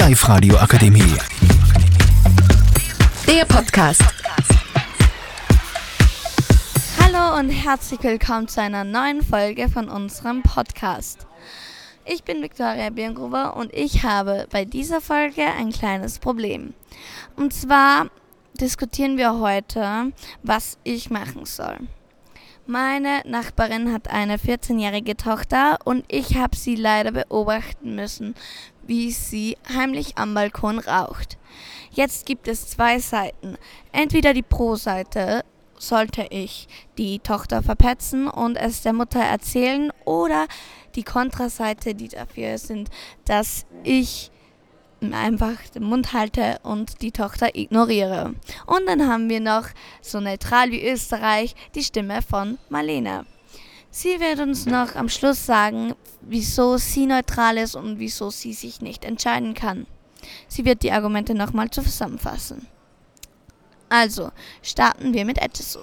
[0.00, 1.14] Live radio akademie
[3.26, 4.02] Der Podcast.
[6.98, 11.26] Hallo und herzlich willkommen zu einer neuen Folge von unserem Podcast.
[12.06, 16.72] Ich bin Viktoria Birngruber und ich habe bei dieser Folge ein kleines Problem.
[17.36, 18.06] Und zwar
[18.58, 20.12] diskutieren wir heute,
[20.42, 21.76] was ich machen soll.
[22.70, 28.36] Meine Nachbarin hat eine 14-jährige Tochter und ich habe sie leider beobachten müssen,
[28.86, 31.36] wie sie heimlich am Balkon raucht.
[31.90, 33.56] Jetzt gibt es zwei Seiten.
[33.90, 35.44] Entweder die Pro-Seite,
[35.80, 40.46] sollte ich die Tochter verpetzen und es der Mutter erzählen, oder
[40.94, 42.88] die Kontraseite, die dafür sind,
[43.24, 44.30] dass ich
[45.12, 48.34] einfach den Mund halte und die Tochter ignoriere.
[48.66, 49.68] Und dann haben wir noch,
[50.02, 53.26] so neutral wie Österreich, die Stimme von Marlene.
[53.90, 58.80] Sie wird uns noch am Schluss sagen, wieso sie neutral ist und wieso sie sich
[58.80, 59.86] nicht entscheiden kann.
[60.46, 62.66] Sie wird die Argumente nochmal zusammenfassen.
[63.88, 64.30] Also,
[64.62, 65.80] starten wir mit Echisu.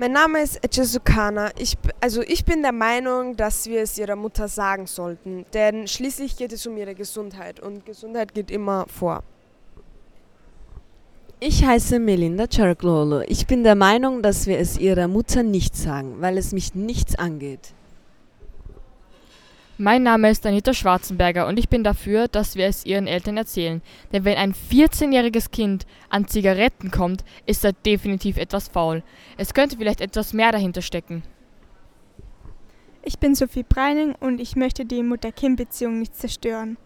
[0.00, 1.50] Mein Name ist Echesukana.
[1.58, 6.38] Ich, also ich bin der Meinung, dass wir es ihrer Mutter sagen sollten, denn schließlich
[6.38, 9.22] geht es um ihre Gesundheit und Gesundheit geht immer vor.
[11.38, 13.20] Ich heiße Melinda Charaklolo.
[13.26, 17.14] Ich bin der Meinung, dass wir es ihrer Mutter nicht sagen, weil es mich nichts
[17.16, 17.74] angeht.
[19.82, 23.80] Mein Name ist Anita Schwarzenberger und ich bin dafür, dass wir es ihren Eltern erzählen.
[24.12, 29.02] Denn wenn ein 14-jähriges Kind an Zigaretten kommt, ist da definitiv etwas faul.
[29.38, 31.22] Es könnte vielleicht etwas mehr dahinter stecken.
[33.02, 36.76] Ich bin Sophie Breining und ich möchte die Mutter-Kind-Beziehung nicht zerstören.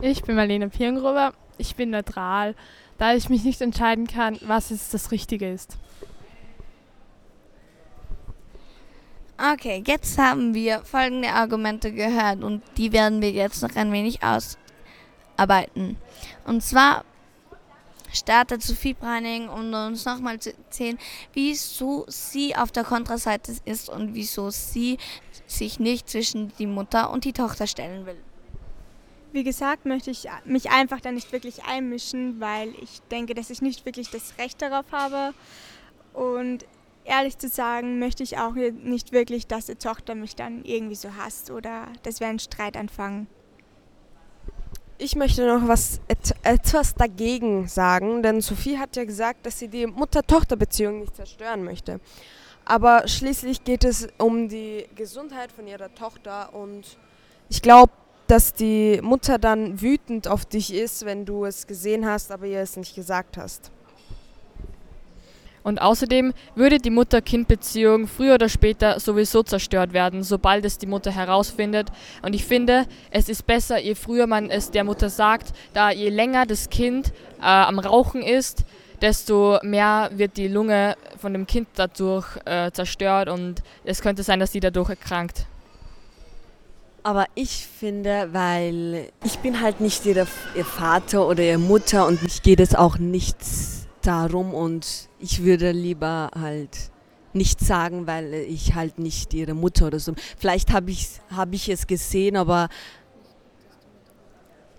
[0.00, 1.34] Ich bin Marlene Pirngruber.
[1.58, 2.54] Ich bin neutral,
[2.96, 5.76] da ich mich nicht entscheiden kann, was jetzt das Richtige ist.
[9.38, 14.20] Okay, jetzt haben wir folgende Argumente gehört und die werden wir jetzt noch ein wenig
[14.22, 15.98] ausarbeiten.
[16.46, 17.04] Und zwar
[18.14, 20.98] startet Sophie Breining, um uns nochmal zu erzählen,
[21.34, 24.96] wieso sie auf der Kontraseite ist und wieso sie
[25.46, 28.16] sich nicht zwischen die Mutter und die Tochter stellen will.
[29.32, 33.60] Wie gesagt, möchte ich mich einfach da nicht wirklich einmischen, weil ich denke, dass ich
[33.60, 35.34] nicht wirklich das Recht darauf habe.
[36.14, 36.64] Und
[37.06, 41.08] ehrlich zu sagen, möchte ich auch nicht wirklich, dass die Tochter mich dann irgendwie so
[41.16, 43.26] hasst oder dass wir einen Streit anfangen.
[44.98, 49.68] Ich möchte noch was et etwas dagegen sagen, denn Sophie hat ja gesagt, dass sie
[49.68, 52.00] die Mutter-Tochter-Beziehung nicht zerstören möchte.
[52.64, 56.96] Aber schließlich geht es um die Gesundheit von ihrer Tochter und
[57.48, 57.92] ich glaube,
[58.26, 62.60] dass die Mutter dann wütend auf dich ist, wenn du es gesehen hast, aber ihr
[62.60, 63.70] es nicht gesagt hast.
[65.66, 71.10] Und außerdem würde die Mutter-Kind-Beziehung früher oder später sowieso zerstört werden, sobald es die Mutter
[71.10, 71.88] herausfindet.
[72.22, 76.08] Und ich finde, es ist besser, je früher man es der Mutter sagt, da je
[76.08, 77.08] länger das Kind
[77.40, 78.62] äh, am Rauchen ist,
[79.02, 84.38] desto mehr wird die Lunge von dem Kind dadurch äh, zerstört und es könnte sein,
[84.38, 85.46] dass sie dadurch erkrankt.
[87.02, 90.26] Aber ich finde, weil ich bin halt nicht ihr
[90.64, 93.75] Vater oder ihre Mutter und mich geht es auch nichts
[94.06, 96.90] darum und ich würde lieber halt
[97.32, 100.14] nichts sagen, weil ich halt nicht ihre Mutter oder so.
[100.38, 102.68] Vielleicht habe ich, hab ich es gesehen, aber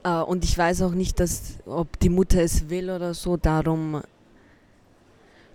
[0.04, 3.38] äh, und ich weiß auch nicht, dass, ob die Mutter es will oder so.
[3.38, 4.02] Darum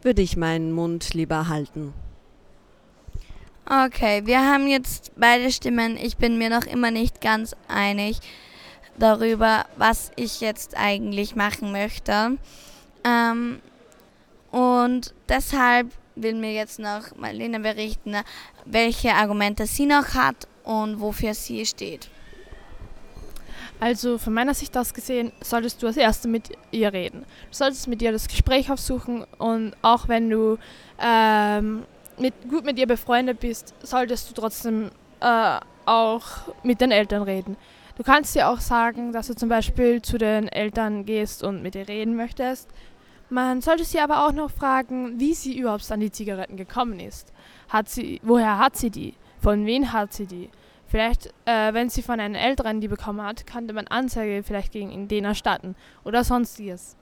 [0.03, 1.93] würde ich meinen Mund lieber halten.
[3.65, 5.97] Okay, wir haben jetzt beide Stimmen.
[5.97, 8.19] Ich bin mir noch immer nicht ganz einig
[8.99, 12.39] darüber, was ich jetzt eigentlich machen möchte.
[13.05, 13.61] Ähm,
[14.51, 18.17] und deshalb will mir jetzt noch Marlene berichten,
[18.65, 22.09] welche Argumente sie noch hat und wofür sie steht.
[23.81, 27.23] Also von meiner Sicht aus gesehen, solltest du als Erste mit ihr reden.
[27.51, 30.59] Du solltest mit ihr das Gespräch aufsuchen und auch wenn du
[31.01, 31.83] ähm,
[32.19, 34.91] mit, gut mit ihr befreundet bist, solltest du trotzdem
[35.21, 36.27] äh, auch
[36.63, 37.57] mit den Eltern reden.
[37.97, 41.75] Du kannst ihr auch sagen, dass du zum Beispiel zu den Eltern gehst und mit
[41.75, 42.71] ihr reden möchtest.
[43.33, 47.33] Man sollte sie aber auch noch fragen, wie sie überhaupt an die Zigaretten gekommen ist.
[47.71, 49.15] Hat sie, woher hat sie die?
[49.41, 50.51] Von wem hat sie die?
[50.87, 55.09] Vielleicht, äh, wenn sie von einem Älteren die bekommen hat, könnte man Anzeige vielleicht gegen
[55.09, 56.95] den erstatten oder sonstiges.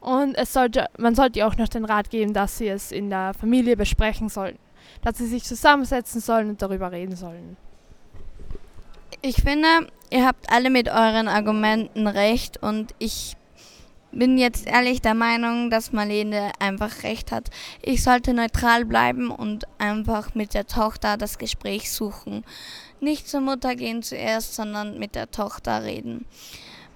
[0.00, 3.10] Und es sollte, man sollte ihr auch noch den Rat geben, dass sie es in
[3.10, 4.60] der Familie besprechen sollten.
[5.02, 7.56] Dass sie sich zusammensetzen sollen und darüber reden sollen.
[9.22, 13.36] Ich finde, ihr habt alle mit euren Argumenten recht und ich
[14.14, 17.50] bin jetzt ehrlich der Meinung, dass Marlene einfach recht hat.
[17.82, 22.44] Ich sollte neutral bleiben und einfach mit der Tochter das Gespräch suchen.
[23.00, 26.24] nicht zur Mutter gehen zuerst, sondern mit der Tochter reden.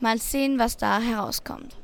[0.01, 1.77] Mal sehen, was da herauskommt.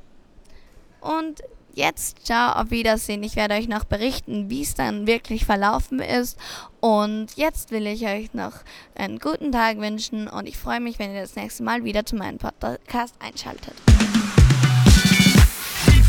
[1.00, 1.42] Und
[1.74, 3.22] jetzt, ciao, auf Wiedersehen.
[3.22, 6.38] Ich werde euch noch berichten, wie es dann wirklich verlaufen ist.
[6.80, 8.52] Und jetzt will ich euch noch
[8.94, 12.16] einen guten Tag wünschen und ich freue mich, wenn ihr das nächste Mal wieder zu
[12.16, 13.74] meinem Podcast einschaltet.